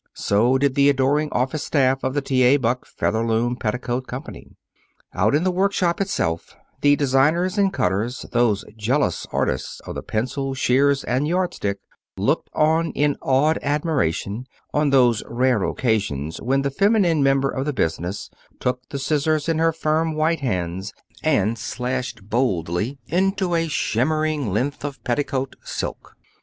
So 0.15 0.57
did 0.57 0.73
the 0.73 0.89
adoring 0.89 1.29
office 1.31 1.63
staff 1.63 2.03
of 2.03 2.15
the 2.15 2.23
T. 2.23 2.41
A. 2.41 2.57
Buck 2.57 2.87
Featherloom 2.87 3.55
Petticoat 3.55 4.07
Company. 4.07 4.55
Out 5.13 5.35
in 5.35 5.43
the 5.43 5.51
workshop 5.51 6.01
itself, 6.01 6.55
the 6.81 6.95
designers 6.95 7.55
and 7.59 7.71
cutters, 7.71 8.25
those 8.31 8.65
jealous 8.75 9.27
artists 9.31 9.79
of 9.81 9.93
the 9.93 10.01
pencil, 10.01 10.55
shears, 10.55 11.03
and 11.03 11.27
yardstick, 11.27 11.77
looked 12.17 12.49
on 12.53 12.89
in 12.93 13.15
awed 13.21 13.59
admiration 13.61 14.47
on 14.73 14.89
those 14.89 15.21
rare 15.27 15.61
occasions 15.63 16.41
when 16.41 16.63
the 16.63 16.71
feminine 16.71 17.21
member 17.21 17.51
of 17.51 17.65
the 17.67 17.71
business 17.71 18.31
took 18.59 18.81
the 18.89 18.97
scissors 18.97 19.47
in 19.47 19.59
her 19.59 19.71
firm 19.71 20.15
white 20.15 20.39
hands 20.39 20.93
and 21.21 21.59
slashed 21.59 22.27
boldly 22.27 22.97
into 23.05 23.53
a 23.53 23.67
shimmering 23.67 24.51
length 24.51 24.83
of 24.83 25.03
petticoat 25.03 25.55
silk. 25.63 26.17